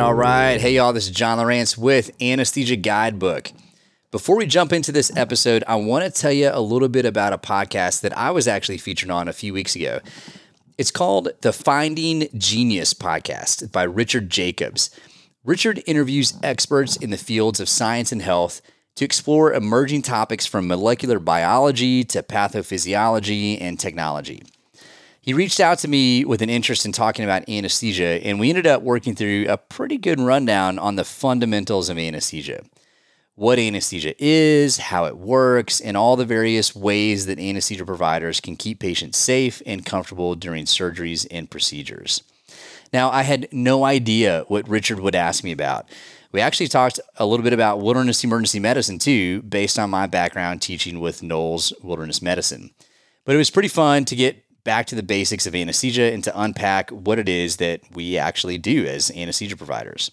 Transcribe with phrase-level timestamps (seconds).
[0.00, 0.58] all right.
[0.58, 3.52] Hey, y'all, this is John Lawrence with Anesthesia Guidebook.
[4.10, 7.34] Before we jump into this episode, I want to tell you a little bit about
[7.34, 10.00] a podcast that I was actually featured on a few weeks ago.
[10.78, 14.88] It's called the Finding Genius podcast by Richard Jacobs.
[15.44, 18.62] Richard interviews experts in the fields of science and health
[18.96, 24.42] to explore emerging topics from molecular biology to pathophysiology and technology
[25.20, 28.66] he reached out to me with an interest in talking about anesthesia, and we ended
[28.66, 32.62] up working through a pretty good rundown on the fundamentals of anesthesia
[33.40, 38.54] what anesthesia is, how it works, and all the various ways that anesthesia providers can
[38.54, 42.22] keep patients safe and comfortable during surgeries and procedures.
[42.92, 45.88] Now, I had no idea what Richard would ask me about.
[46.32, 50.60] We actually talked a little bit about wilderness emergency medicine too, based on my background
[50.60, 52.72] teaching with NOLS Wilderness Medicine.
[53.24, 56.40] But it was pretty fun to get back to the basics of anesthesia and to
[56.40, 60.10] unpack what it is that we actually do as anesthesia providers.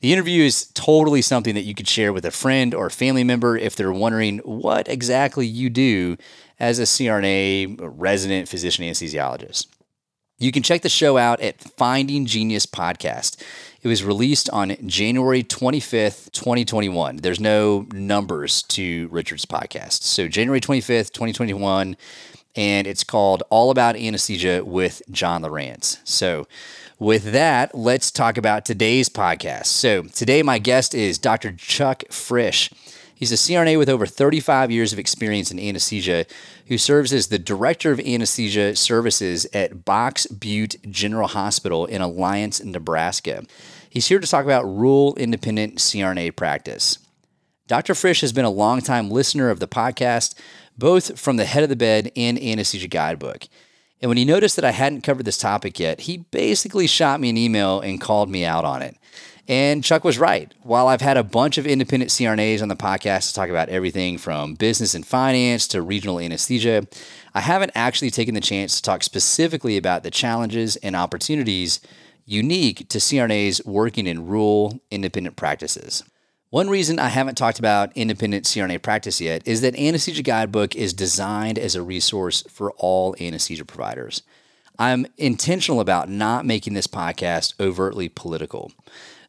[0.00, 3.56] The interview is totally something that you could share with a friend or family member
[3.56, 6.16] if they're wondering what exactly you do
[6.58, 9.68] as a CRNA resident physician anesthesiologist.
[10.38, 13.40] You can check the show out at Finding Genius Podcast.
[13.80, 17.18] It was released on January 25th, 2021.
[17.18, 20.02] There's no numbers to Richard's podcast.
[20.02, 21.96] So, January 25th, 2021
[22.54, 25.98] and it's called All About Anesthesia with John Lawrence.
[26.04, 26.46] So,
[26.98, 29.66] with that, let's talk about today's podcast.
[29.66, 31.52] So, today my guest is Dr.
[31.52, 32.70] Chuck Frisch.
[33.14, 36.26] He's a CRNA with over 35 years of experience in anesthesia
[36.66, 42.62] who serves as the Director of Anesthesia Services at Box Butte General Hospital in Alliance,
[42.64, 43.44] Nebraska.
[43.88, 46.98] He's here to talk about rural independent CRNA practice.
[47.68, 47.94] Dr.
[47.94, 50.34] Frisch has been a longtime listener of the podcast,
[50.76, 53.46] both from the head of the bed and anesthesia guidebook.
[54.00, 57.30] And when he noticed that I hadn't covered this topic yet, he basically shot me
[57.30, 58.96] an email and called me out on it.
[59.48, 60.52] And Chuck was right.
[60.62, 64.18] While I've had a bunch of independent CRNAs on the podcast to talk about everything
[64.18, 66.86] from business and finance to regional anesthesia,
[67.34, 71.80] I haven't actually taken the chance to talk specifically about the challenges and opportunities
[72.24, 76.04] unique to CRNAs working in rural independent practices.
[76.52, 80.92] One reason I haven't talked about independent CRNA practice yet is that Anesthesia Guidebook is
[80.92, 84.22] designed as a resource for all anesthesia providers.
[84.78, 88.70] I'm intentional about not making this podcast overtly political.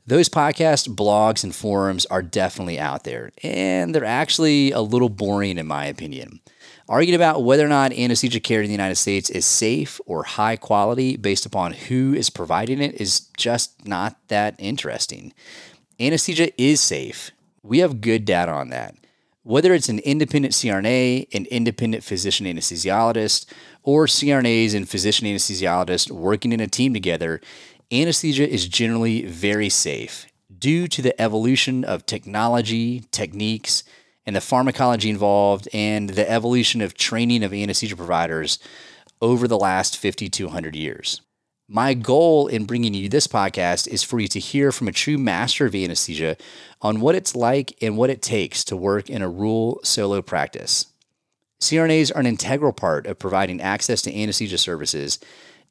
[0.06, 5.58] Those podcasts, blogs and forums are definitely out there, and they're actually a little boring
[5.58, 6.42] in my opinion.
[6.90, 10.58] Arguing about whether or not anesthesia care in the United States is safe or high
[10.58, 15.34] quality based upon who is providing it is just not that interesting
[16.00, 17.32] anesthesia is safe.
[17.62, 18.96] We have good data on that.
[19.44, 23.46] Whether it's an independent CRNA, an independent physician anesthesiologist,
[23.84, 27.42] or CRNAs and physician anesthesiologists working in a team together,
[27.92, 30.28] anesthesia is generally very safe
[30.58, 33.84] due to the evolution of technology, techniques,
[34.26, 38.60] and the pharmacology involved, and the evolution of training of anesthesia providers
[39.22, 41.22] over the last 50 to 100 years.
[41.70, 45.18] My goal in bringing you this podcast is for you to hear from a true
[45.18, 46.36] master of anesthesia
[46.82, 50.88] on what it's like and what it takes to work in a rural solo practice.
[51.62, 55.20] CRNAs are an integral part of providing access to anesthesia services,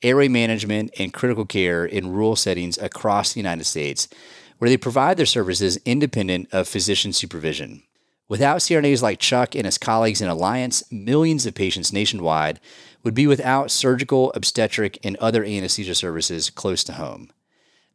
[0.03, 4.09] airway management, and critical care in rural settings across the United States,
[4.57, 7.83] where they provide their services independent of physician supervision.
[8.29, 12.61] Without CRNAs like Chuck and his colleagues in Alliance, millions of patients nationwide
[13.03, 17.31] would be without surgical, obstetric, and other anesthesia services close to home.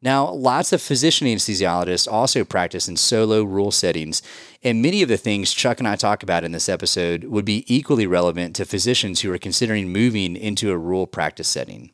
[0.02, 4.22] Now, lots of physician anesthesiologists also practice in solo rural settings,
[4.64, 7.66] and many of the things Chuck and I talk about in this episode would be
[7.74, 11.92] equally relevant to physicians who are considering moving into a rural practice setting.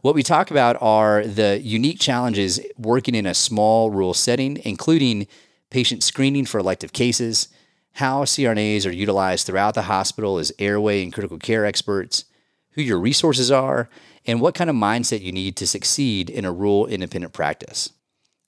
[0.00, 5.28] What we talk about are the unique challenges working in a small rural setting, including
[5.70, 7.48] patient screening for elective cases,
[7.94, 12.24] how CRNAs are utilized throughout the hospital as airway and critical care experts,
[12.72, 13.88] who your resources are,
[14.26, 17.90] and what kind of mindset you need to succeed in a rural independent practice.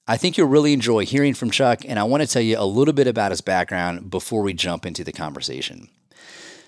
[0.07, 2.67] I think you'll really enjoy hearing from Chuck, and I want to tell you a
[2.67, 5.89] little bit about his background before we jump into the conversation.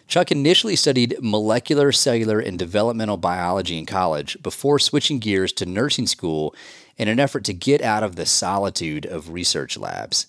[0.06, 6.06] Chuck initially studied molecular, cellular, and developmental biology in college before switching gears to nursing
[6.06, 6.54] school
[6.96, 10.26] in an effort to get out of the solitude of research labs.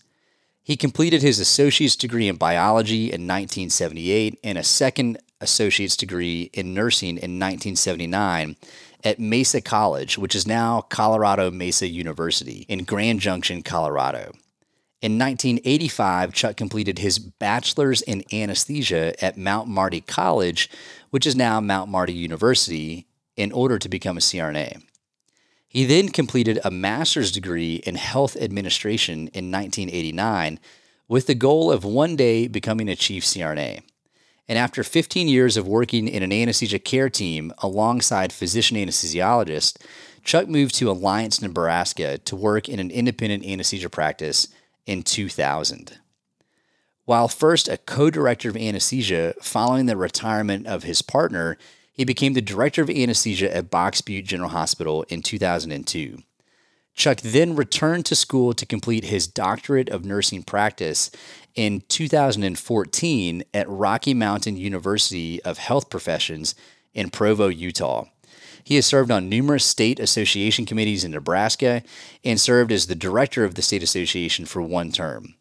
[0.67, 6.73] He completed his associate's degree in biology in 1978 and a second associate's degree in
[6.73, 8.57] nursing in 1979
[9.01, 14.33] at Mesa College, which is now Colorado Mesa University in Grand Junction, Colorado.
[15.01, 20.69] In 1985, Chuck completed his bachelor's in anesthesia at Mount Marty College,
[21.11, 24.83] which is now Mount Marty University, in order to become a CRNA.
[25.77, 30.59] He then completed a master's degree in health administration in 1989
[31.07, 33.83] with the goal of one day becoming a chief CRNA.
[34.47, 39.79] And after 15 years of working in an anesthesia care team alongside physician anesthesiologists,
[40.23, 44.47] Chuck moved to Alliance, Nebraska to work in an independent anesthesia practice
[44.87, 45.99] in 2000.
[47.05, 51.55] While first a co director of anesthesia, following the retirement of his partner,
[51.97, 56.19] he became the director of anesthesia at Box Butte General Hospital in 2002.
[56.93, 61.11] Chuck then returned to school to complete his doctorate of nursing practice
[61.55, 66.55] in 2014 at Rocky Mountain University of Health Professions
[66.93, 68.05] in Provo, Utah.
[68.63, 71.83] He has served on numerous state association committees in Nebraska
[72.23, 75.35] and served as the director of the state association for one term.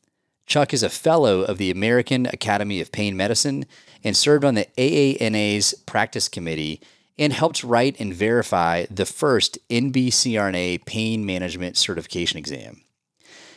[0.46, 3.66] Chuck is a fellow of the American Academy of Pain Medicine
[4.06, 6.80] and served on the AANA's practice committee
[7.18, 12.82] and helped write and verify the first NBCRNA pain management certification exam.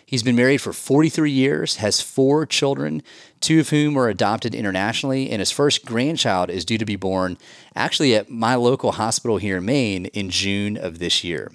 [0.07, 3.03] He's been married for 43 years, has four children,
[3.41, 7.37] two of whom are adopted internationally, and his first grandchild is due to be born
[7.75, 11.51] actually at my local hospital here in Maine in June of this year.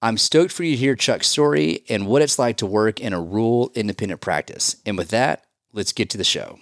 [0.00, 3.12] I'm stoked for you to hear Chuck's story and what it's like to work in
[3.12, 4.76] a rural independent practice.
[4.86, 6.58] And with that, let's get to the show.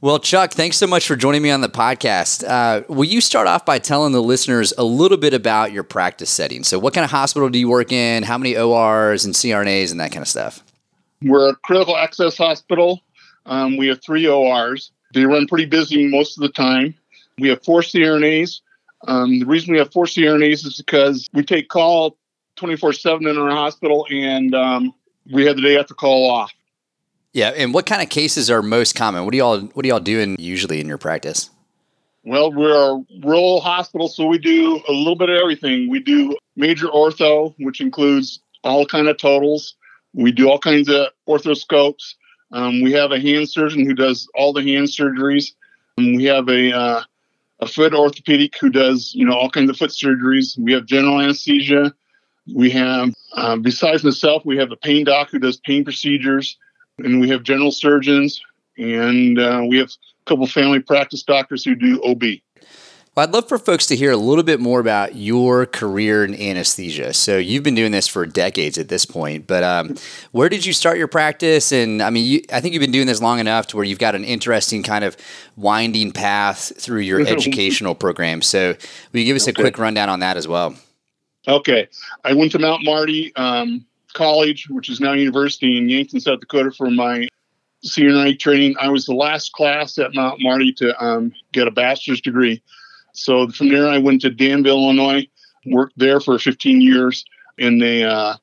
[0.00, 2.44] Well, Chuck, thanks so much for joining me on the podcast.
[2.46, 6.30] Uh, will you start off by telling the listeners a little bit about your practice
[6.30, 6.62] setting?
[6.62, 8.22] So, what kind of hospital do you work in?
[8.22, 10.62] How many ORs and CRNAs and that kind of stuff?
[11.20, 13.02] We're a critical access hospital.
[13.46, 14.92] Um, we have three ORs.
[15.14, 16.94] They run pretty busy most of the time.
[17.38, 18.60] We have four CRNAs.
[19.08, 22.16] Um, the reason we have four CRNAs is because we take call
[22.54, 24.94] 24 7 in our hospital and um,
[25.32, 26.52] we have the day after call off.
[27.38, 29.24] Yeah, and what kind of cases are most common?
[29.24, 31.50] What do y'all what are y'all doing usually in your practice?
[32.24, 35.88] Well, we're a rural hospital, so we do a little bit of everything.
[35.88, 39.76] We do major ortho, which includes all kind of totals.
[40.14, 42.16] We do all kinds of arthroscopes.
[42.50, 45.52] Um, we have a hand surgeon who does all the hand surgeries.
[45.96, 47.02] And we have a uh,
[47.60, 50.58] a foot orthopedic who does you know all kinds of foot surgeries.
[50.58, 51.94] We have general anesthesia.
[52.52, 56.56] We have uh, besides myself, we have a pain doc who does pain procedures
[56.98, 58.42] and we have general surgeons,
[58.76, 62.22] and uh, we have a couple family practice doctors who do OB.
[63.18, 66.36] Well, I'd love for folks to hear a little bit more about your career in
[66.36, 67.12] anesthesia.
[67.14, 69.96] So you've been doing this for decades at this point, but um,
[70.30, 71.72] where did you start your practice?
[71.72, 73.98] And I mean, you, I think you've been doing this long enough to where you've
[73.98, 75.16] got an interesting kind of
[75.56, 78.40] winding path through your educational program.
[78.40, 78.76] So
[79.12, 79.60] will you give us okay.
[79.60, 80.76] a quick rundown on that as well?
[81.48, 81.88] Okay,
[82.24, 83.34] I went to Mount Marty.
[83.34, 83.84] Um,
[84.18, 87.28] college, which is now university in Yankton, South Dakota, for my
[87.86, 88.74] CRNA training.
[88.80, 92.60] I was the last class at Mount Marty to um, get a bachelor's degree.
[93.12, 95.28] So from there, I went to Danville, Illinois,
[95.66, 97.24] worked there for 15 years
[97.58, 98.34] in a uh,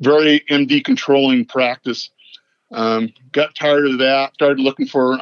[0.00, 2.10] very MD controlling practice.
[2.72, 5.18] Um, got tired of that, started looking for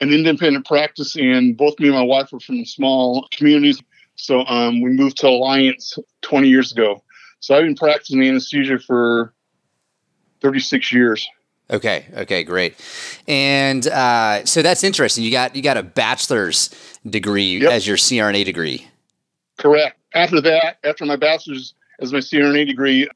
[0.00, 3.82] an independent practice, and both me and my wife were from small communities.
[4.14, 7.02] So um, we moved to Alliance 20 years ago.
[7.40, 9.34] So I've been practicing anesthesia for
[10.42, 11.28] 36 years.
[11.70, 12.04] Okay.
[12.14, 12.44] Okay.
[12.44, 12.74] Great.
[13.26, 15.24] And uh, so that's interesting.
[15.24, 16.68] You got you got a bachelor's
[17.08, 17.72] degree yep.
[17.72, 18.86] as your CRNA degree.
[19.58, 19.98] Correct.
[20.14, 23.08] After that, after my bachelor's as my CRNA degree,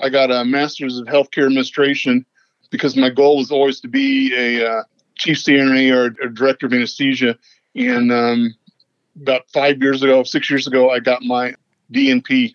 [0.00, 2.24] I got a master's of healthcare administration
[2.70, 4.82] because my goal was always to be a uh,
[5.16, 7.36] chief CRNA or a director of anesthesia.
[7.74, 8.54] And um,
[9.20, 11.54] about five years ago, six years ago, I got my
[11.92, 12.54] DNP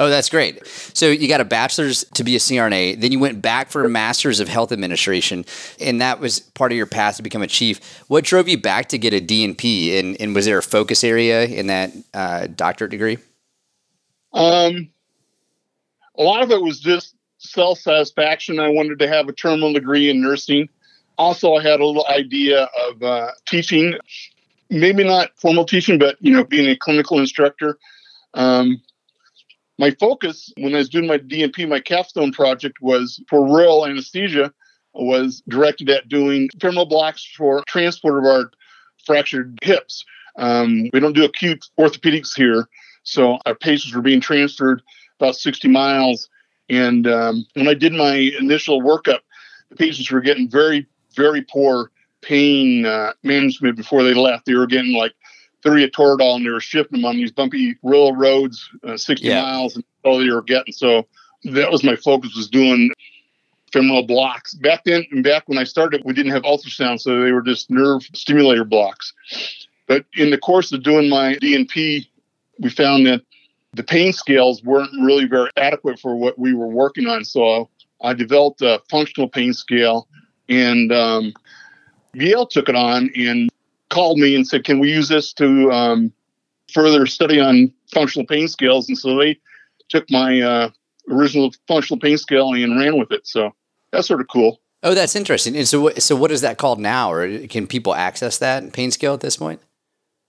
[0.00, 0.66] Oh, that's great.
[0.66, 3.88] So you got a bachelor's to be a CRNA, then you went back for a
[3.88, 5.44] master's of health administration,
[5.78, 8.00] and that was part of your path to become a chief.
[8.08, 11.44] What drove you back to get a DNP, and, and was there a focus area
[11.44, 13.18] in that uh, doctorate degree?
[14.32, 14.88] Um,
[16.16, 18.58] a lot of it was just self satisfaction.
[18.58, 20.70] I wanted to have a terminal degree in nursing.
[21.18, 23.98] Also, I had a little idea of uh, teaching,
[24.70, 27.78] maybe not formal teaching, but you know, being a clinical instructor.
[28.32, 28.80] Um,
[29.80, 34.52] my focus when I was doing my DNP, my capstone project was for rural anesthesia,
[34.92, 38.50] was directed at doing femoral blocks for transport of our
[39.06, 40.04] fractured hips.
[40.36, 42.68] Um, we don't do acute orthopedics here,
[43.04, 44.82] so our patients were being transferred
[45.18, 46.28] about 60 miles.
[46.68, 49.20] And um, when I did my initial workup,
[49.70, 54.44] the patients were getting very, very poor pain uh, management before they left.
[54.44, 55.14] They were getting like
[55.62, 59.26] 30 of Toradol and they were shipping them on these bumpy rural roads, uh, 60
[59.26, 59.42] yeah.
[59.42, 60.72] miles, and all they were getting.
[60.72, 61.06] So
[61.44, 62.90] that was my focus was doing
[63.72, 64.54] femoral blocks.
[64.54, 67.70] Back then, and back when I started, we didn't have ultrasound, so they were just
[67.70, 69.12] nerve stimulator blocks.
[69.86, 72.06] But in the course of doing my DNP,
[72.58, 73.22] we found that
[73.74, 77.24] the pain scales weren't really very adequate for what we were working on.
[77.24, 77.68] So
[78.02, 80.08] I developed a functional pain scale,
[80.48, 81.32] and um,
[82.14, 83.49] Yale took it on and
[83.90, 86.12] called me and said, "Can we use this to um,
[86.72, 89.38] further study on functional pain scales?" And so they
[89.88, 90.70] took my uh,
[91.10, 93.26] original functional pain scale and ran with it.
[93.26, 93.54] So
[93.92, 94.60] that's sort of cool.
[94.82, 95.56] Oh, that's interesting.
[95.56, 99.12] And so, so what is that called now, or can people access that pain scale
[99.12, 99.60] at this point?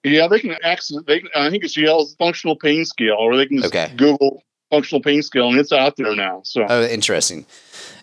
[0.04, 0.98] Yeah, they can access.
[1.08, 3.94] They I think it's Yale's functional pain scale, or they can just okay.
[3.96, 6.42] Google functional pain scale, and it's out there now.
[6.44, 7.46] So, oh, interesting.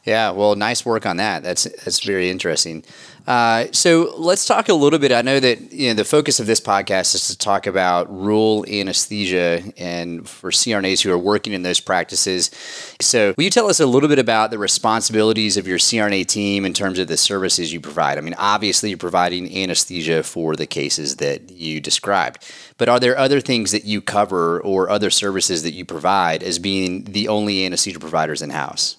[0.08, 1.42] Yeah, well, nice work on that.
[1.42, 2.82] That's that's very interesting.
[3.26, 5.12] Uh, so let's talk a little bit.
[5.12, 8.64] I know that you know the focus of this podcast is to talk about rural
[8.66, 12.50] anesthesia and for CRNAs who are working in those practices.
[13.02, 16.64] So will you tell us a little bit about the responsibilities of your CRNA team
[16.64, 18.16] in terms of the services you provide?
[18.16, 23.18] I mean, obviously you're providing anesthesia for the cases that you described, but are there
[23.18, 27.66] other things that you cover or other services that you provide as being the only
[27.66, 28.96] anesthesia providers in house?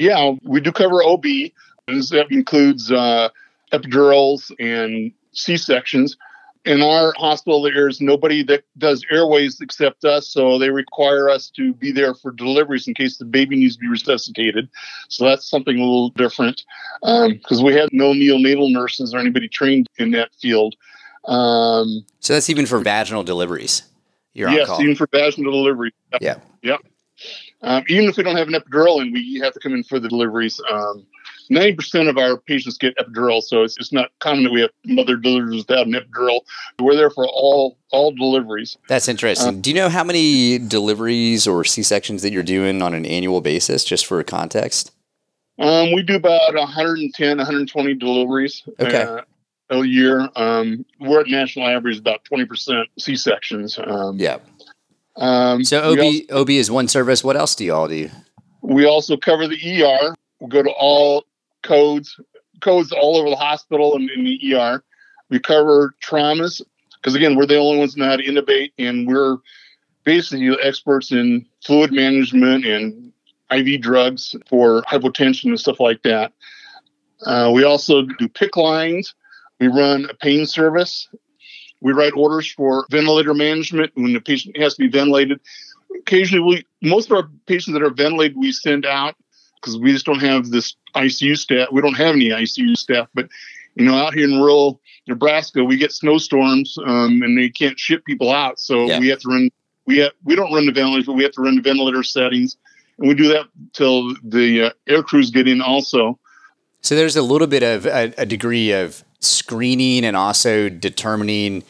[0.00, 1.22] Yeah, we do cover OB.
[1.86, 3.30] That includes uh,
[3.72, 6.16] epidurals and C sections.
[6.64, 11.72] In our hospital, there's nobody that does airways except us, so they require us to
[11.74, 14.68] be there for deliveries in case the baby needs to be resuscitated.
[15.08, 16.62] So that's something a little different
[17.02, 20.76] because um, we had no neonatal nurses or anybody trained in that field.
[21.24, 23.82] Um, so that's even for vaginal deliveries.
[24.34, 25.92] You're yes, even for vaginal delivery.
[26.12, 26.22] Yep.
[26.22, 26.36] Yeah.
[26.62, 26.80] Yep.
[27.62, 30.00] Um, even if we don't have an epidural and we have to come in for
[30.00, 31.06] the deliveries, um,
[31.50, 33.42] 90% of our patients get epidural.
[33.42, 36.40] So it's, it's not common that we have mother deliveries without an epidural.
[36.78, 38.78] We're there for all all deliveries.
[38.88, 39.48] That's interesting.
[39.48, 43.04] Um, Do you know how many deliveries or C sections that you're doing on an
[43.04, 44.92] annual basis, just for context?
[45.58, 48.62] Um, we do about 110, 120 deliveries.
[48.78, 49.02] Okay.
[49.02, 49.22] Uh,
[49.70, 50.28] a year.
[50.36, 53.78] Um, we're at national average about 20% C sections.
[53.78, 54.38] Um, yeah.
[55.20, 57.22] Um, so OB also, OB is one service.
[57.22, 58.10] What else do you all do?
[58.62, 60.14] We also cover the ER.
[60.40, 61.26] We go to all
[61.62, 62.18] codes,
[62.60, 64.82] codes all over the hospital and in the ER.
[65.28, 66.62] We cover traumas
[66.96, 69.38] because again, we're the only ones that know how to intubate, and we're
[70.04, 73.12] basically experts in fluid management and
[73.50, 76.32] IV drugs for hypotension and stuff like that.
[77.24, 79.14] Uh, we also do PICC lines.
[79.58, 81.08] We run a pain service.
[81.80, 85.40] We write orders for ventilator management when the patient has to be ventilated.
[85.98, 86.42] Occasionally,
[86.82, 89.16] we, most of our patients that are ventilated, we send out
[89.56, 91.68] because we just don't have this ICU staff.
[91.72, 93.28] We don't have any ICU staff, but
[93.76, 98.04] you know, out here in rural Nebraska, we get snowstorms um, and they can't ship
[98.04, 98.98] people out, so yeah.
[98.98, 99.50] we have to run.
[99.86, 102.56] We have we don't run the ventilators, but we have to run the ventilator settings,
[102.98, 106.18] and we do that till the uh, air crews get in also.
[106.82, 111.62] So there's a little bit of a, a degree of screening and also determining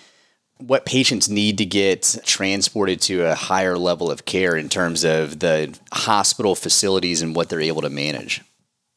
[0.59, 5.39] what patients need to get transported to a higher level of care in terms of
[5.39, 8.43] the hospital facilities and what they're able to manage.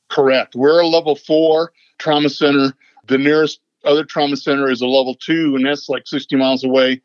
[0.09, 0.55] Correct.
[0.55, 2.73] We're a level four trauma center.
[3.07, 7.01] The nearest other trauma center is a level two, and that's like 60 miles away.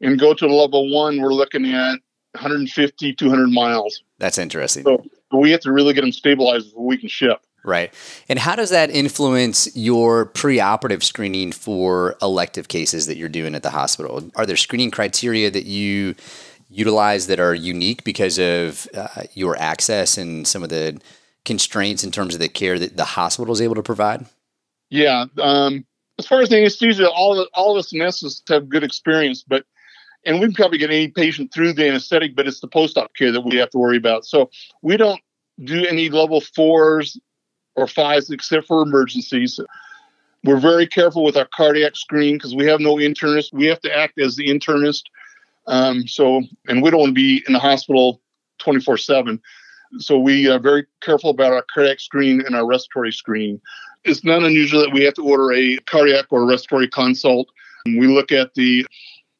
[0.00, 1.98] And go to the level one, we're looking at
[2.32, 4.02] 150, 200 miles.
[4.18, 4.84] That's interesting.
[4.84, 7.38] So we have to really get them stabilized before we can ship.
[7.64, 7.94] Right.
[8.28, 13.62] And how does that influence your preoperative screening for elective cases that you're doing at
[13.62, 14.30] the hospital?
[14.34, 16.16] Are there screening criteria that you
[16.68, 21.00] utilize that are unique because of uh, your access and some of the
[21.44, 24.26] constraints in terms of the care that the hospital is able to provide?
[24.90, 25.26] Yeah.
[25.40, 25.86] Um,
[26.18, 29.64] as far as the anesthesia, all of, all of us anesthetists have good experience, but
[30.24, 33.32] and we can probably get any patient through the anesthetic, but it's the post-op care
[33.32, 34.24] that we have to worry about.
[34.24, 34.50] So
[34.80, 35.20] we don't
[35.64, 37.18] do any level fours
[37.76, 39.58] or fives except for emergencies.
[40.44, 43.52] We're very careful with our cardiac screen because we have no internist.
[43.52, 45.02] We have to act as the internist.
[45.66, 48.20] Um, so, and we don't want to be in the hospital
[48.58, 49.40] 24 7.
[49.98, 53.60] So, we are very careful about our cardiac screen and our respiratory screen.
[54.04, 57.48] It's not unusual that we have to order a cardiac or respiratory consult.
[57.86, 58.84] We look at the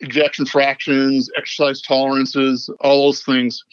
[0.03, 3.65] ejection fractions, exercise tolerances, all those things.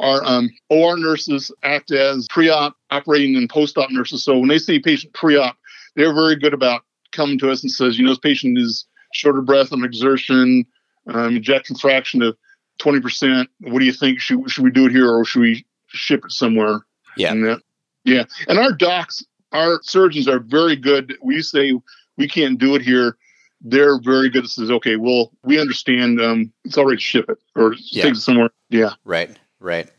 [0.00, 4.24] Our um, OR nurses act as pre-op, operating, and post-op nurses.
[4.24, 5.56] So when they see a patient pre-op,
[5.94, 9.38] they're very good about coming to us and says, you know, this patient is short
[9.38, 10.64] of breath on exertion,
[11.08, 12.36] um, ejection fraction of
[12.80, 13.46] 20%.
[13.60, 14.20] What do you think?
[14.20, 16.80] Should, should we do it here or should we ship it somewhere?
[17.16, 17.32] Yeah.
[17.32, 17.60] And that,
[18.04, 18.24] yeah.
[18.48, 21.16] And our docs, our surgeons are very good.
[21.22, 21.78] We say
[22.16, 23.16] we can't do it here.
[23.60, 24.44] They're very good.
[24.44, 26.20] It says, okay, well, we understand.
[26.20, 28.04] Um, it's all right to ship it or yeah.
[28.04, 28.50] take it somewhere.
[28.70, 28.94] Yeah.
[29.04, 29.36] Right.
[29.60, 29.90] Right.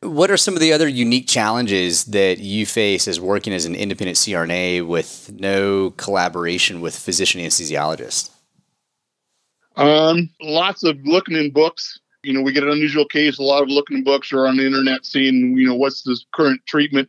[0.00, 3.74] What are some of the other unique challenges that you face as working as an
[3.74, 8.30] independent CRNA with no collaboration with physician anesthesiologists?
[9.76, 11.98] Um, lots of looking in books.
[12.22, 14.56] You know, we get an unusual case, a lot of looking in books or on
[14.56, 17.08] the internet seeing, you know, what's the current treatment.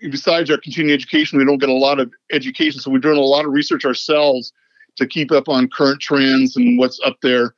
[0.00, 2.80] Besides our continuing education, we don't get a lot of education.
[2.80, 4.52] So we're doing a lot of research ourselves
[4.96, 7.54] to keep up on current trends and what's up there.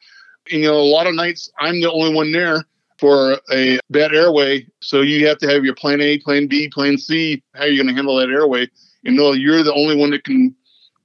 [0.48, 2.64] You know, a lot of nights I'm the only one there
[3.02, 4.64] for a bad airway.
[4.80, 7.42] So you have to have your plan A, plan B, plan C.
[7.52, 8.68] How are you going to handle that airway?
[9.02, 10.54] You know, you're the only one that can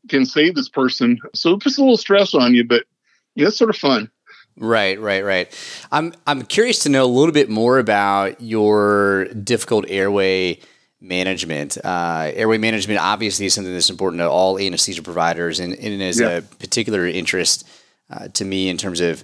[0.07, 1.19] can save this person.
[1.33, 2.83] So it puts a little stress on you, but
[3.33, 4.11] yeah, it's sort of fun.
[4.57, 5.51] Right, right, right.
[5.91, 10.59] I'm I'm curious to know a little bit more about your difficult airway
[11.01, 11.79] management.
[11.83, 16.19] Uh, airway management obviously is something that's important to all anesthesia providers, and, and is
[16.19, 16.29] yeah.
[16.29, 17.67] a particular interest
[18.11, 19.23] uh, to me in terms of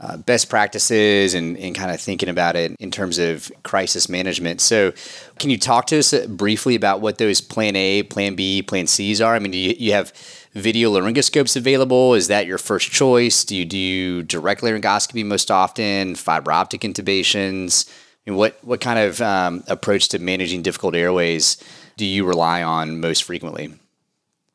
[0.00, 4.60] uh, best practices and, and kind of thinking about it in terms of crisis management.
[4.60, 4.92] So,
[5.38, 9.20] can you talk to us briefly about what those Plan A, Plan B, Plan C's
[9.20, 9.34] are?
[9.34, 10.12] I mean, you, you have
[10.52, 12.14] video laryngoscopes available?
[12.14, 13.44] Is that your first choice?
[13.44, 16.16] Do you do direct laryngoscopy most often?
[16.16, 17.88] Fiber optic intubations?
[18.26, 21.56] I mean, what what kind of um, approach to managing difficult airways
[21.96, 23.72] do you rely on most frequently?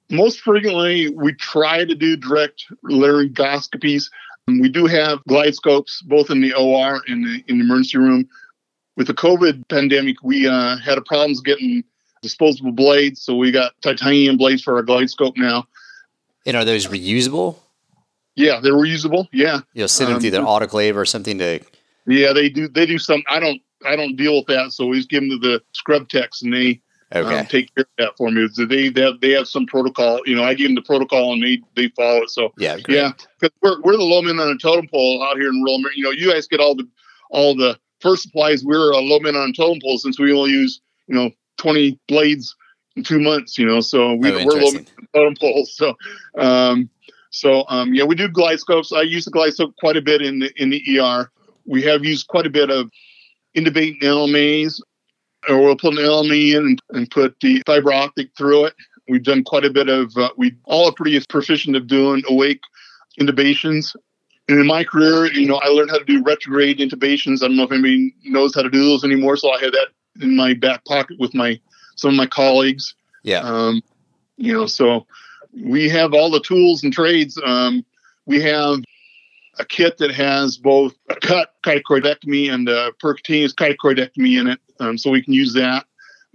[0.10, 4.10] Most frequently, we try to do direct laryngoscopies.
[4.60, 8.28] We do have glide scopes both in the OR and the, in the emergency room.
[8.96, 11.84] With the COVID pandemic, we uh, had a problems getting
[12.22, 15.68] disposable blades, so we got titanium blades for our glide scope now.
[16.46, 17.58] And are those reusable?
[18.36, 19.28] Yeah, they're reusable.
[19.32, 21.60] Yeah, you'll send them um, through the autoclave or something to.
[22.08, 22.68] Yeah, they do.
[22.68, 23.24] They do some.
[23.30, 23.62] I don't.
[23.86, 24.72] I don't deal with that.
[24.72, 26.82] So we just give them to the scrub techs, and they
[27.14, 27.40] okay.
[27.40, 28.48] um, take care of that for me.
[28.56, 30.22] They they have, they have some protocol.
[30.26, 32.30] You know, I give them the protocol, and they they follow it.
[32.30, 32.98] So yeah, great.
[32.98, 33.12] yeah.
[33.40, 35.82] Because we're we're the low men on a totem pole out here in rural.
[35.96, 36.88] You know, you guys get all the
[37.30, 38.64] all the first supplies.
[38.64, 42.00] We're a low men on a totem pole since we only use you know twenty
[42.08, 42.56] blades
[42.96, 43.58] in two months.
[43.58, 45.74] You know, so we, oh, we're low men on totem poles.
[45.76, 45.96] So.
[46.38, 46.90] um
[47.32, 48.92] so um, yeah, we do glide scopes.
[48.92, 51.32] I use the glide scope quite a bit in the in the ER.
[51.66, 52.90] We have used quite a bit of
[53.56, 54.82] intubating LMAs,
[55.48, 58.74] or we'll put an LME in and, and put the fiber optic through it.
[59.08, 60.16] We've done quite a bit of.
[60.16, 62.62] Uh, we all are pretty proficient of doing awake
[63.20, 63.96] intubations.
[64.48, 67.44] And in my career, you know, I learned how to do retrograde intubations.
[67.44, 69.90] I don't know if anybody knows how to do those anymore, so I have that
[70.22, 71.60] in my back pocket with my
[71.96, 72.96] some of my colleagues.
[73.24, 73.40] Yeah.
[73.40, 73.82] Um,
[74.38, 75.06] you know, so
[75.54, 77.40] we have all the tools and trades.
[77.44, 77.86] Um,
[78.26, 78.80] we have
[79.60, 84.98] a kit that has both a cut cricothyroidotomy and a percutaneous cricothyroidotomy in it, um,
[84.98, 85.86] so we can use that.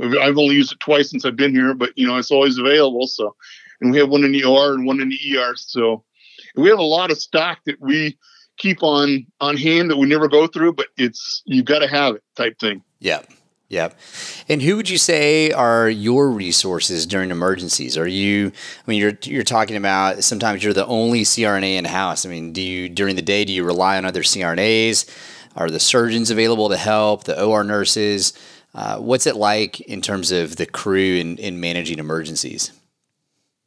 [0.00, 3.06] I've only used it twice since I've been here, but you know it's always available.
[3.06, 3.34] So,
[3.80, 5.54] and we have one in the OR and one in the ER.
[5.56, 6.04] So,
[6.56, 8.18] we have a lot of stock that we
[8.56, 12.16] keep on on hand that we never go through, but it's you've got to have
[12.16, 12.82] it type thing.
[12.98, 13.22] Yeah.
[13.68, 13.90] Yeah.
[14.48, 17.96] And who would you say are your resources during emergencies?
[17.96, 18.52] Are you
[18.86, 22.26] I mean you're you're talking about sometimes you're the only CRNA in house.
[22.26, 25.08] I mean, do you during the day do you rely on other CRNAs?
[25.56, 28.32] Are the surgeons available to help, the OR nurses?
[28.74, 32.72] Uh, what's it like in terms of the crew in, in managing emergencies?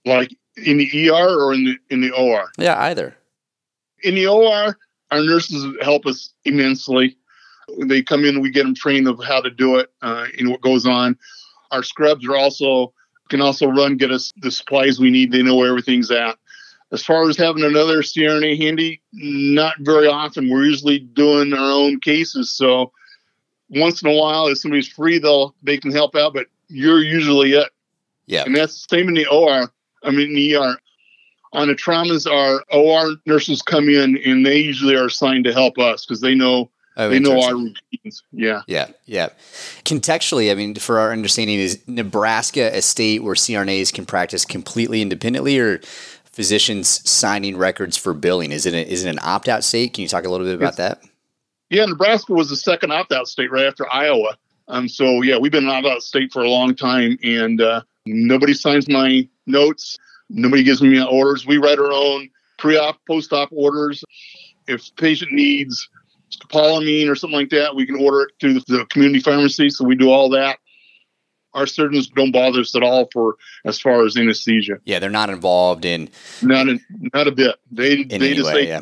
[0.05, 2.49] Like in the ER or in the in the OR?
[2.57, 3.15] Yeah, either.
[4.03, 4.77] In the OR,
[5.11, 7.17] our nurses help us immensely
[7.85, 10.61] they come in, we get them trained of how to do it, uh, and what
[10.61, 11.17] goes on.
[11.71, 12.93] Our scrubs are also
[13.29, 15.31] can also run, get us the supplies we need.
[15.31, 16.37] They know where everything's at.
[16.93, 20.49] As far as having another CRNA handy, not very often.
[20.49, 22.93] We're usually doing our own cases, so
[23.69, 26.33] once in a while, if somebody's free, they'll they can help out.
[26.33, 27.69] But you're usually it.
[28.25, 29.71] Yeah, and that's the same in the OR.
[30.03, 30.77] I mean, the ER.
[31.53, 35.77] On the traumas, our OR nurses come in and they usually are assigned to help
[35.77, 38.23] us because they know Oh, they know our routines.
[38.31, 38.63] Yeah.
[38.65, 38.87] Yeah.
[39.05, 39.29] Yeah.
[39.85, 45.03] Contextually, I mean, for our understanding, is Nebraska a state where CRNAs can practice completely
[45.03, 45.79] independently or
[46.25, 48.51] physicians signing records for billing?
[48.51, 49.93] Is it, a, is it an opt out state?
[49.93, 51.03] Can you talk a little bit about it's, that?
[51.69, 51.85] Yeah.
[51.85, 54.35] Nebraska was the second opt out state right after Iowa.
[54.67, 57.81] Um, so, yeah, we've been an opt out state for a long time and uh,
[58.07, 59.99] nobody signs my notes.
[60.29, 61.45] Nobody gives me orders.
[61.45, 64.03] We write our own pre op, post op orders.
[64.67, 65.87] If patient needs
[66.31, 69.69] scopolamine or something like that, we can order it through the, community pharmacy.
[69.69, 70.59] So we do all that.
[71.53, 74.79] Our surgeons don't bother us at all for as far as anesthesia.
[74.85, 76.09] Yeah, they're not involved in
[76.41, 76.79] not in,
[77.13, 77.55] not a bit.
[77.71, 78.81] They they just way, say yeah.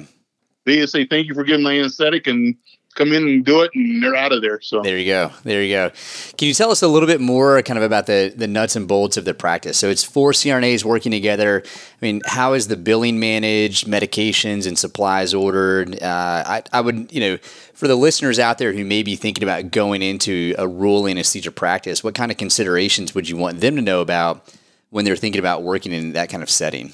[0.65, 2.55] they just say thank you for giving my anesthetic and
[2.95, 4.59] come in and do it and they're out of there.
[4.61, 5.31] So there you go.
[5.43, 5.91] There you go.
[6.37, 8.87] Can you tell us a little bit more kind of about the the nuts and
[8.87, 9.77] bolts of the practice?
[9.77, 11.61] So it's four CRNAs working together.
[11.65, 16.01] I mean, how is the billing managed, medications and supplies ordered?
[16.01, 17.37] Uh, I, I would, you know,
[17.73, 21.51] for the listeners out there who may be thinking about going into a rural anesthesia
[21.51, 24.53] practice, what kind of considerations would you want them to know about
[24.89, 26.93] when they're thinking about working in that kind of setting?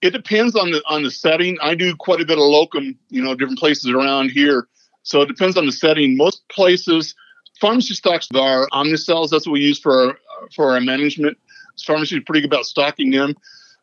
[0.00, 1.58] It depends on the on the setting.
[1.60, 4.68] I do quite a bit of locum, you know, different places around here.
[5.08, 6.18] So it depends on the setting.
[6.18, 7.14] Most places,
[7.62, 9.30] pharmacy stocks are Omnicells.
[9.30, 10.18] That's what we use for our,
[10.54, 11.38] for our management.
[11.82, 13.34] Pharmacy is pretty good about stocking them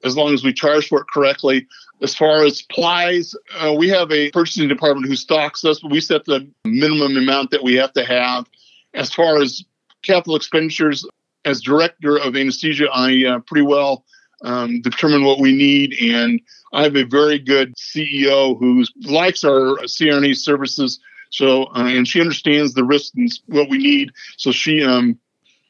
[0.03, 1.65] as long as we charge for it correctly.
[2.03, 5.99] As far as supplies, uh, we have a purchasing department who stocks us, but we
[5.99, 8.45] set the minimum amount that we have to have.
[8.93, 9.65] As far as
[10.03, 11.07] capital expenditures,
[11.43, 14.05] as director of anesthesia, I uh, pretty well
[14.43, 15.95] um, determine what we need.
[15.99, 16.39] And
[16.71, 20.99] I have a very good CEO who likes our CRNA services.
[21.35, 24.13] So, uh, and she understands the risks and what we need.
[24.37, 25.19] So she, um,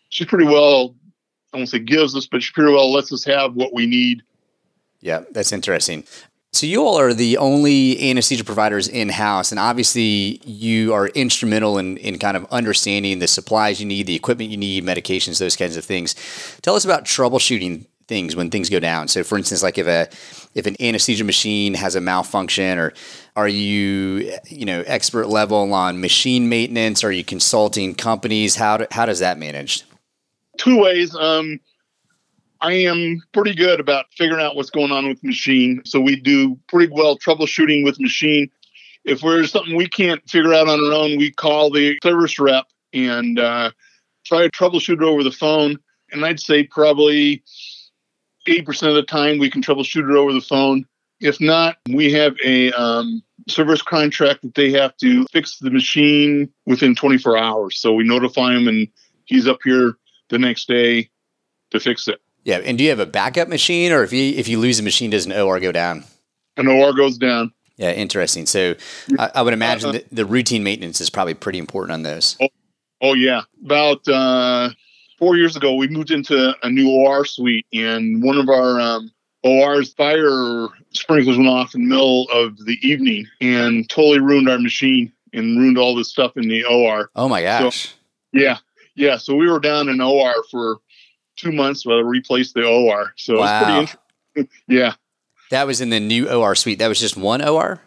[0.10, 0.96] she's pretty well,
[1.54, 4.22] I won't say gives us, but she pretty well lets us have what we need.
[5.02, 6.04] Yeah, that's interesting.
[6.54, 11.80] So you all are the only anesthesia providers in house, and obviously you are instrumental
[11.80, 15.56] in, in kind of understanding the supplies you need, the equipment you need, medications, those
[15.56, 16.14] kinds of things.
[16.62, 19.08] Tell us about troubleshooting things when things go down.
[19.08, 20.08] So, for instance, like if a
[20.54, 22.94] if an anesthesia machine has a malfunction, or
[23.36, 27.04] are you you know expert level on machine maintenance?
[27.04, 28.56] Are you consulting companies?
[28.56, 29.84] How do, how does that managed?
[30.58, 31.16] Two ways.
[31.16, 31.60] Um,
[32.62, 35.82] I am pretty good about figuring out what's going on with machine.
[35.86, 38.50] So we do pretty well troubleshooting with machine.
[39.04, 42.66] If there's something we can't figure out on our own, we call the service rep
[42.92, 43.72] and uh,
[44.26, 45.78] try to troubleshoot it over the phone.
[46.12, 47.44] And I'd say probably
[48.46, 50.86] 80% of the time we can troubleshoot it over the phone.
[51.20, 56.52] If not, we have a um, service contract that they have to fix the machine
[56.66, 57.78] within 24 hours.
[57.80, 58.88] So we notify him and
[59.26, 59.94] he's up here
[60.30, 61.10] the next day
[61.72, 62.22] to fix it.
[62.44, 64.84] Yeah, and do you have a backup machine, or if you if you lose a
[64.84, 66.04] machine, does an OR go down?
[66.58, 67.52] An OR goes down.
[67.78, 68.46] Yeah, interesting.
[68.46, 68.76] So
[69.18, 72.38] I, I would imagine uh, that the routine maintenance is probably pretty important on those.
[72.40, 72.48] Oh,
[73.02, 73.42] oh yeah.
[73.64, 74.70] About uh,
[75.26, 79.12] four years ago, we moved into a new OR suite, and one of our um,
[79.42, 84.60] OR's fire sprinklers went off in the middle of the evening and totally ruined our
[84.60, 87.10] machine and ruined all the stuff in the OR.
[87.16, 87.88] Oh my gosh.
[87.88, 87.96] So,
[88.34, 88.58] yeah.
[88.94, 89.18] Yeah.
[89.18, 90.78] So we were down in OR for
[91.38, 93.12] two months while I replaced the OR.
[93.18, 93.58] So wow.
[93.58, 94.60] it's pretty interesting.
[94.68, 94.94] yeah.
[95.50, 96.78] That was in the new OR suite.
[96.78, 97.82] That was just one OR?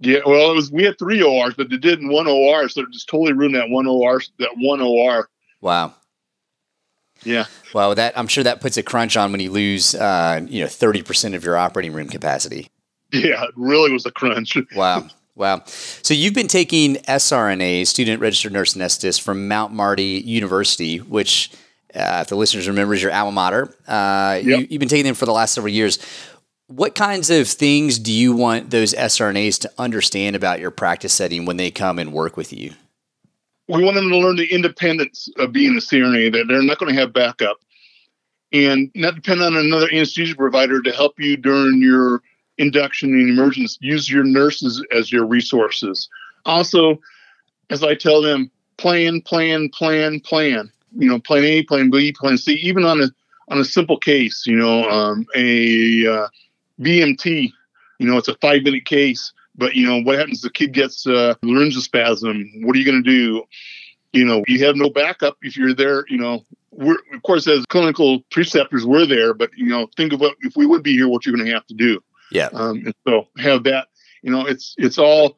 [0.00, 0.72] Yeah, well, it was.
[0.72, 3.54] We had three ORs, but they did in one OR, so it just totally ruined
[3.54, 4.20] that one OR.
[4.40, 5.28] That one OR.
[5.60, 5.94] Wow.
[7.24, 7.46] Yeah.
[7.74, 10.68] Well, that I'm sure that puts a crunch on when you lose, uh, you know,
[10.68, 12.68] thirty percent of your operating room capacity.
[13.12, 14.56] Yeah, it really was a crunch.
[14.74, 15.08] wow.
[15.34, 15.62] Wow.
[15.66, 21.50] So you've been taking SRNA, student registered nurse anesthetist, from Mount Marty University, which
[21.94, 23.74] uh, if the listeners remember, is your alma mater.
[23.86, 24.44] Uh, yep.
[24.44, 25.98] you, have been taking them for the last several years.
[26.68, 31.44] What kinds of things do you want those SRNAs to understand about your practice setting
[31.44, 32.72] when they come and work with you?
[33.72, 36.94] We want them to learn the independence of being a CRNA, that they're not going
[36.94, 37.58] to have backup
[38.52, 42.22] and not depend on another anesthesia provider to help you during your
[42.58, 43.78] induction and emergence.
[43.80, 46.08] Use your nurses as your resources.
[46.44, 47.00] Also,
[47.70, 52.38] as I tell them, plan, plan, plan, plan you know, plan A, plan B, plan
[52.38, 53.08] C, even on a
[53.48, 56.28] on a simple case, you know, um, a uh,
[56.80, 57.52] BMT,
[57.98, 60.40] you know, it's a five minute case, but you know, what happens?
[60.40, 62.64] The kid gets uh, laryngospasm.
[62.64, 63.44] What are you going to do?
[64.12, 66.04] You know, you have no backup if you're there.
[66.08, 70.20] You know, we're of course as clinical preceptors, we're there, but you know, think of
[70.20, 72.02] what if we would be here, what you're going to have to do.
[72.30, 72.48] Yeah.
[72.52, 73.88] Um, and so have that.
[74.22, 75.36] You know, it's it's all,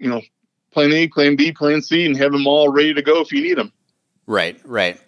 [0.00, 0.22] you know,
[0.70, 3.42] plan A, plan B, plan C, and have them all ready to go if you
[3.42, 3.72] need them.
[4.26, 4.98] Right, right.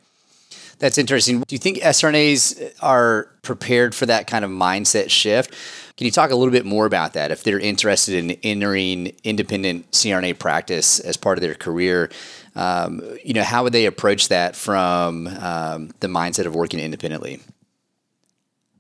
[0.78, 1.40] That's interesting.
[1.40, 5.54] Do you think SRNAs are prepared for that kind of mindset shift?
[5.96, 7.30] Can you talk a little bit more about that?
[7.30, 12.10] If they're interested in entering independent CRNA practice as part of their career,
[12.54, 17.40] um, you know, how would they approach that from um, the mindset of working independently?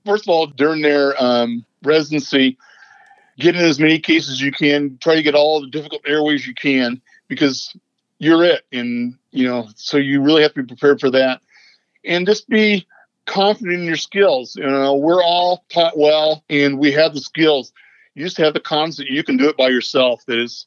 [0.04, 2.58] First of all, during their um, residency,
[3.38, 4.98] get in as many cases as you can.
[4.98, 7.74] Try to get all the difficult airways you can because
[8.18, 8.64] you're it.
[8.72, 11.40] And, you know, so you really have to be prepared for that.
[12.04, 12.86] And just be
[13.26, 14.56] confident in your skills.
[14.56, 17.72] You know, we're all taught well and we have the skills.
[18.14, 20.22] You just have the confidence that you can do it by yourself.
[20.26, 20.66] That is,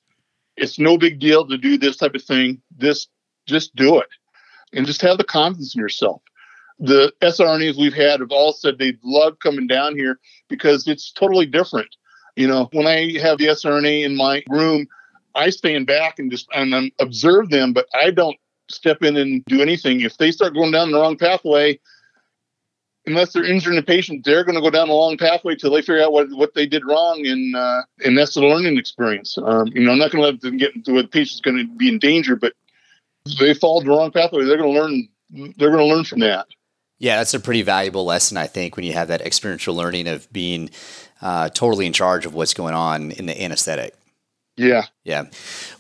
[0.57, 2.61] it's no big deal to do this type of thing.
[2.75, 3.07] This,
[3.45, 4.07] just do it.
[4.73, 6.21] And just have the confidence in yourself.
[6.79, 11.45] The SRNAs we've had have all said they love coming down here because it's totally
[11.45, 11.95] different.
[12.35, 14.87] You know, when I have the SRNA in my room,
[15.35, 18.37] I stand back and just and um, observe them, but I don't
[18.69, 20.01] step in and do anything.
[20.01, 21.79] If they start going down the wrong pathway,
[23.07, 25.81] unless they're injuring the patient, they're going to go down the long pathway till they
[25.81, 29.37] figure out what, what they did wrong, and uh, and that's the learning experience.
[29.37, 31.57] Um, you know, I'm not going to let them get into where the patient's going
[31.57, 32.53] to be in danger, but
[33.39, 35.07] they fall the wrong pathway, they're going to learn.
[35.57, 36.47] They're going to learn from that.
[36.97, 40.31] Yeah, that's a pretty valuable lesson, I think, when you have that experiential learning of
[40.31, 40.69] being
[41.21, 43.95] uh, totally in charge of what's going on in the anesthetic.
[44.57, 44.85] Yeah.
[45.03, 45.25] Yeah.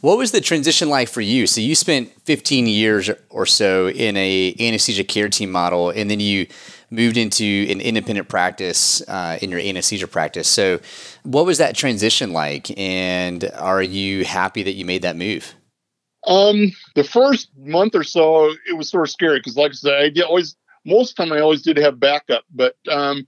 [0.01, 1.47] What was the transition like for you?
[1.47, 6.19] So you spent 15 years or so in a anesthesia care team model, and then
[6.19, 6.47] you
[6.89, 10.47] moved into an independent practice uh, in your anesthesia practice.
[10.47, 10.79] So
[11.23, 12.77] what was that transition like?
[12.77, 15.53] And are you happy that you made that move?
[16.27, 20.17] Um, the first month or so, it was sort of scary because, like I said,
[20.17, 23.27] I always most of the time I always did have backup, but um,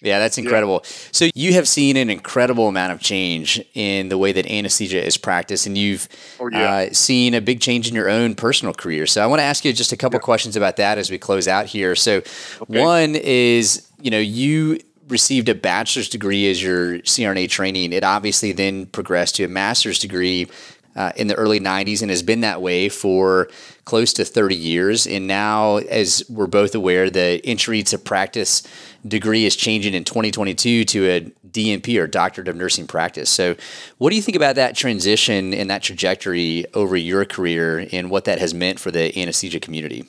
[0.00, 0.82] Yeah, that's incredible.
[0.84, 0.90] Yeah.
[1.12, 5.16] So you have seen an incredible amount of change in the way that anesthesia is
[5.16, 6.08] practiced, and you've
[6.40, 6.72] oh, yeah.
[6.72, 9.06] uh, seen a big change in your own personal career.
[9.06, 10.24] So I want to ask you just a couple yeah.
[10.24, 11.96] questions about that as we close out here.
[11.96, 12.82] So okay.
[12.82, 14.78] one is, you know, you
[15.08, 17.94] received a bachelor's degree as your CRNA training.
[17.94, 20.48] It obviously then progressed to a master's degree
[20.96, 23.48] uh, in the early 90s and has been that way for
[23.84, 25.06] close to 30 years.
[25.06, 28.62] And now, as we're both aware, the entry to practice
[29.06, 33.30] degree is changing in 2022 to a DNP or Doctorate of Nursing Practice.
[33.30, 33.54] So,
[33.98, 38.24] what do you think about that transition and that trajectory over your career and what
[38.24, 40.04] that has meant for the anesthesia community?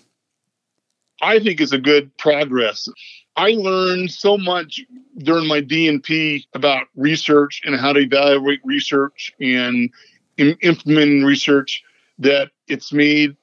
[1.22, 2.88] I think it's a good progress.
[3.38, 4.82] I learned so much
[5.18, 9.90] during my DNP about research and how to evaluate research and
[10.38, 11.84] implementing research
[12.20, 13.36] that it's made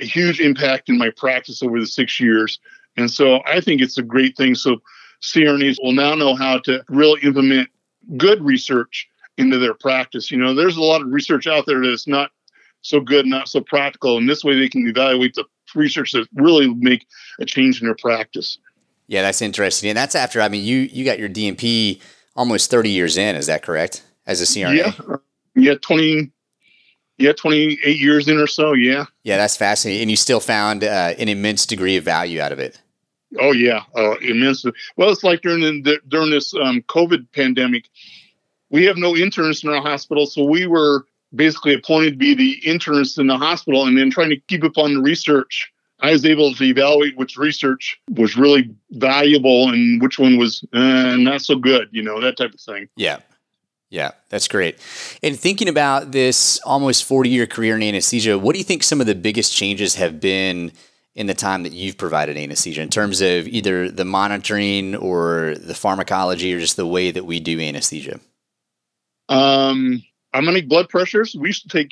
[0.00, 2.58] a huge impact in my practice over the six years.
[2.96, 4.54] And so I think it's a great thing.
[4.54, 4.82] So
[5.22, 7.68] CRNAs will now know how to really implement
[8.16, 10.30] good research into their practice.
[10.30, 12.30] You know, there's a lot of research out there that's not
[12.82, 14.18] so good, not so practical.
[14.18, 17.06] And this way they can evaluate the research that really make
[17.40, 18.58] a change in their practice.
[19.06, 19.90] Yeah, that's interesting.
[19.90, 22.00] And that's after, I mean, you you got your DNP
[22.36, 24.02] almost 30 years in, is that correct?
[24.26, 24.76] As a CRNA?
[24.76, 25.16] Yeah.
[25.54, 26.30] Yeah, 20,
[27.18, 28.72] yeah, 28 years in or so.
[28.72, 29.06] Yeah.
[29.24, 30.02] Yeah, that's fascinating.
[30.02, 32.80] And you still found uh, an immense degree of value out of it.
[33.38, 34.64] Oh yeah, uh, immense.
[34.96, 37.84] Well, it's like during the, during this um, COVID pandemic,
[38.70, 41.04] we have no interns in our hospital, so we were
[41.34, 44.78] basically appointed to be the interns in the hospital, and then trying to keep up
[44.78, 45.70] on the research.
[46.00, 51.16] I was able to evaluate which research was really valuable and which one was uh,
[51.16, 51.88] not so good.
[51.90, 52.88] You know that type of thing.
[52.96, 53.18] Yeah.
[53.90, 54.78] Yeah, that's great.
[55.22, 59.00] And thinking about this almost 40 year career in anesthesia, what do you think some
[59.00, 60.72] of the biggest changes have been
[61.14, 65.74] in the time that you've provided anesthesia in terms of either the monitoring or the
[65.74, 68.20] pharmacology or just the way that we do anesthesia?
[69.28, 71.34] Um, I'm going to blood pressures.
[71.34, 71.90] We used to take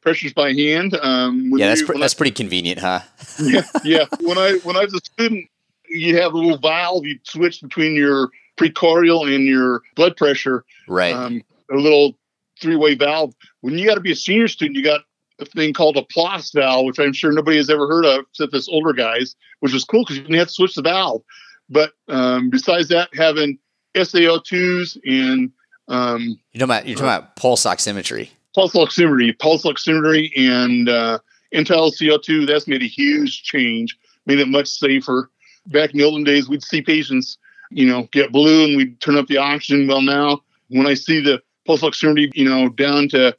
[0.00, 0.94] pressures by hand.
[1.02, 3.00] Um, yeah, that's, that's I, pretty convenient, huh?
[3.42, 4.04] yeah, yeah.
[4.20, 5.48] When I when I was a student,
[5.88, 7.04] you have a little valve.
[7.04, 10.64] You switch between your precordial and your blood pressure.
[10.86, 11.14] Right.
[11.14, 12.18] Um, a little
[12.60, 13.34] three way valve.
[13.60, 15.02] When you got to be a senior student, you got
[15.40, 18.54] a thing called a Plas valve, which I'm sure nobody has ever heard of except
[18.54, 21.22] us older guys, which is cool because you didn't have to switch the valve.
[21.70, 23.58] But um, besides that, having
[23.94, 25.52] SaO2s and
[25.88, 31.18] um, you're talking about you're talking about pulse oximetry, pulse oximetry, pulse oximetry, and uh,
[31.52, 32.46] end-tidal CO2.
[32.46, 35.30] That's made a huge change, made it much safer.
[35.66, 37.38] Back in the olden days, we'd see patients
[37.70, 39.86] you know, get blue and we turn up the oxygen.
[39.86, 43.36] Well, now when I see the pulse oximetry, you know, down to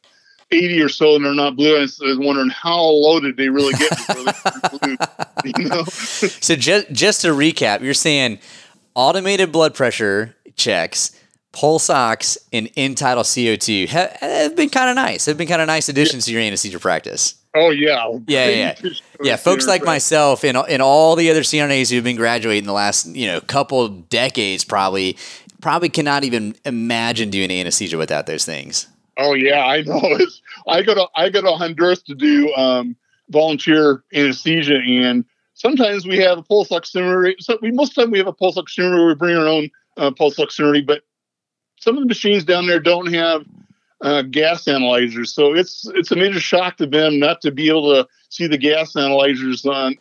[0.51, 3.73] 80 or so and they're not blue, I was wondering how low did they really
[3.73, 4.97] get before they
[5.53, 5.83] blue, you know?
[5.85, 8.39] so just, just to recap, you're saying
[8.95, 11.15] automated blood pressure checks,
[11.51, 15.25] pulse ox, and end-tidal CO2 have, have been kind of nice.
[15.25, 16.33] Have been kind of nice additions yeah.
[16.33, 17.35] to your anesthesia practice.
[17.55, 18.91] Oh yeah, yeah, yeah, yeah.
[19.23, 23.07] yeah folks like myself and and all the other CRNAs who've been graduating the last
[23.07, 25.17] you know couple decades probably
[25.59, 28.87] probably cannot even imagine doing anesthesia without those things.
[29.17, 29.99] Oh yeah, I know.
[30.03, 32.95] It's, I go to I go to Honduras to do um,
[33.29, 37.33] volunteer anesthesia, and sometimes we have a pulse oximeter.
[37.39, 39.07] So we most of the time we have a pulse oximeter.
[39.07, 41.01] We bring our own uh, pulse oximeter, but
[41.79, 43.43] some of the machines down there don't have
[44.01, 45.33] uh, gas analyzers.
[45.33, 48.57] So it's it's a major shock to them not to be able to see the
[48.57, 49.95] gas analyzers on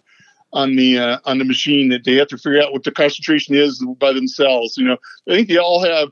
[0.52, 3.54] on the uh, on the machine that they have to figure out what the concentration
[3.54, 4.76] is by themselves.
[4.76, 4.96] You know,
[5.28, 6.08] I think they all have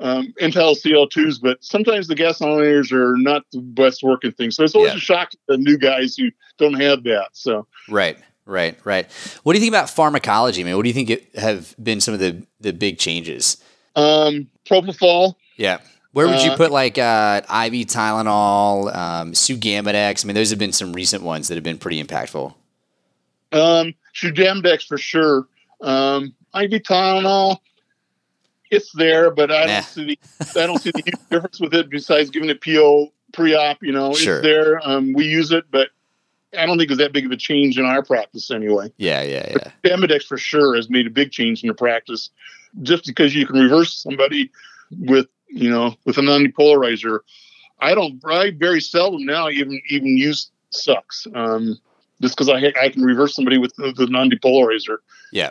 [0.00, 4.50] um, end-tidal CO2s, but sometimes the gas analyzers are not the best working thing.
[4.50, 4.96] So it's always Yeah.
[4.98, 7.28] a shock to the new guys who don't have that.
[7.32, 9.06] So Right, right, right.
[9.42, 10.76] What do you think about pharmacology, man?
[10.76, 13.58] What do you think it, have been some of the the big changes?
[13.94, 15.34] um, propofol.
[15.56, 15.78] Yeah.
[16.12, 20.24] Where would you Uh, put like uh, IV Tylenol, um, Sugammadex?
[20.24, 22.54] I mean, those have been some recent ones that have been pretty impactful.
[23.52, 25.46] Um, Sugammadex for sure.
[25.80, 27.58] Um, IV Tylenol,
[28.70, 29.72] it's there, but I Nah.
[29.74, 30.18] don't see the
[30.62, 33.82] I don't see the huge difference with it besides giving it PO pre-op.
[33.82, 34.36] You know, Sure.
[34.36, 34.86] it's there.
[34.86, 35.88] Um, we use it, but
[36.56, 38.92] I don't think it's that big of a change in our practice anyway.
[38.98, 39.70] Yeah, yeah, yeah.
[39.82, 42.28] Sugammadex for sure has made a big change in the practice,
[42.82, 44.50] just because you can reverse somebody
[44.98, 47.20] with you know with a non-depolarizer.
[47.80, 48.20] I don't.
[48.26, 51.26] I very seldom now even even use sux.
[51.34, 51.78] Um,
[52.20, 54.98] just because I I can reverse somebody with the, the non-depolarizer.
[55.32, 55.50] Yeah.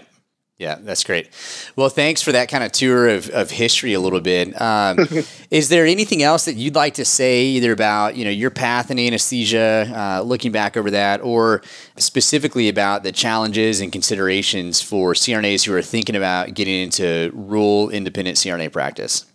[0.61, 1.27] Yeah, that's great.
[1.75, 4.61] Well, thanks for that kind of tour of, of history a little bit.
[4.61, 5.07] Um,
[5.49, 8.91] is there anything else that you'd like to say either about, you know, your path
[8.91, 11.63] in anesthesia, uh, looking back over that, or
[11.97, 17.89] specifically about the challenges and considerations for CRNAs who are thinking about getting into rural
[17.89, 19.25] independent CRNA practice?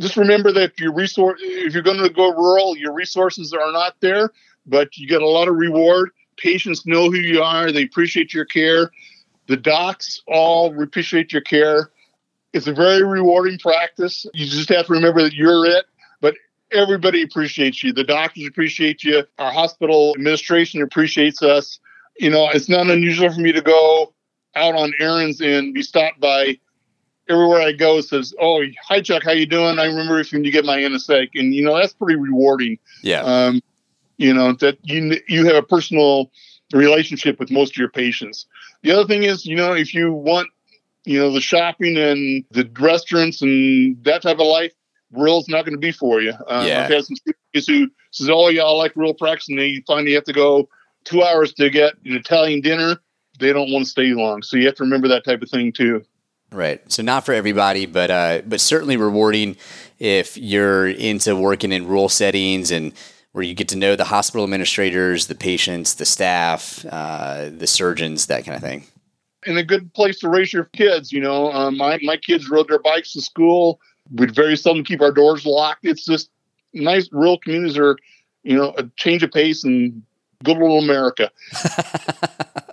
[0.00, 3.72] Just remember that if your resource if you're going to go rural your resources are
[3.72, 4.30] not there
[4.66, 6.10] but you get a lot of reward.
[6.36, 7.70] Patients know who you are.
[7.70, 8.90] They appreciate your care.
[9.46, 11.90] The docs all appreciate your care.
[12.52, 14.26] It's a very rewarding practice.
[14.32, 15.84] You just have to remember that you're it
[16.20, 16.34] but
[16.72, 17.92] everybody appreciates you.
[17.92, 19.24] The doctors appreciate you.
[19.38, 21.78] Our hospital administration appreciates us.
[22.18, 24.14] You know it's not unusual for me to go
[24.56, 26.58] out on errands and be stopped by
[27.28, 29.78] everywhere I go says, "Oh, hi Chuck, how you doing?
[29.78, 32.78] I remember if you get my NSA," and you know that's pretty rewarding.
[33.02, 33.22] Yeah.
[33.22, 33.62] Um,
[34.16, 36.30] you know that you you have a personal
[36.72, 38.46] relationship with most of your patients.
[38.82, 40.48] The other thing is, you know, if you want,
[41.04, 44.72] you know, the shopping and the restaurants and that type of life,
[45.12, 46.32] rural's not going to be for you.
[46.32, 46.84] Uh, Yeah.
[46.84, 50.08] I've had some students who says, "Oh, yeah, I like real practice," and they find
[50.08, 50.68] you have to go
[51.04, 52.98] two hours to get an Italian dinner.
[53.38, 55.72] They don't want to stay long, so you have to remember that type of thing
[55.72, 56.04] too.
[56.54, 56.80] Right.
[56.90, 59.56] So not for everybody, but uh, but certainly rewarding
[59.98, 62.92] if you're into working in rural settings and
[63.32, 68.26] where you get to know the hospital administrators, the patients, the staff, uh, the surgeons,
[68.26, 68.84] that kind of thing.
[69.46, 71.10] and a good place to raise your kids.
[71.12, 73.80] You know, um, my my kids rode their bikes to school.
[74.12, 75.84] We'd very seldom keep our doors locked.
[75.84, 76.30] It's just
[76.72, 77.08] nice.
[77.10, 77.96] Rural communities are,
[78.44, 80.02] you know, a change of pace and
[80.44, 81.30] good little America.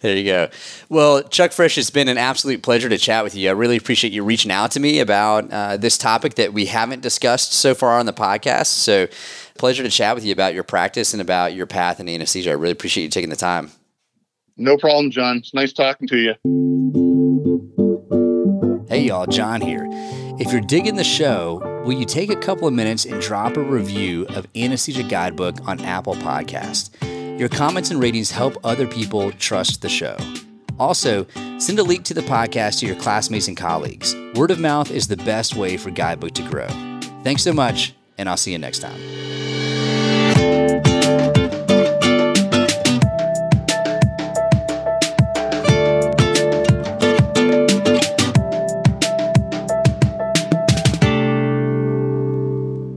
[0.00, 0.48] There you go.
[0.88, 3.48] Well, Chuck Fresh, it's been an absolute pleasure to chat with you.
[3.48, 7.02] I really appreciate you reaching out to me about uh, this topic that we haven't
[7.02, 8.66] discussed so far on the podcast.
[8.66, 9.08] So,
[9.58, 12.50] pleasure to chat with you about your practice and about your path in anesthesia.
[12.50, 13.70] I really appreciate you taking the time.
[14.56, 15.38] No problem, John.
[15.38, 16.34] It's nice talking to you.
[18.88, 19.86] Hey, y'all, John here.
[20.38, 23.62] If you're digging the show, will you take a couple of minutes and drop a
[23.62, 26.90] review of Anesthesia Guidebook on Apple Podcast?
[27.38, 30.16] Your comments and ratings help other people trust the show.
[30.78, 31.26] Also,
[31.58, 34.14] send a link to the podcast to your classmates and colleagues.
[34.34, 36.68] Word of mouth is the best way for Guidebook to grow.
[37.24, 39.00] Thanks so much, and I'll see you next time.